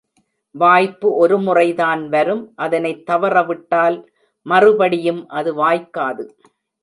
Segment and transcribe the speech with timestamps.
[0.55, 3.97] வாய்ப்பு ஒரு முறைதான் வரும் அதனைத் தவற விட்டால்
[4.45, 6.25] மறுபடியும் அது வாய்க்காது.